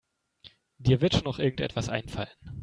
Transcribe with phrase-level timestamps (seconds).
[0.79, 2.27] Dir wird schon noch irgendetwas einfallen.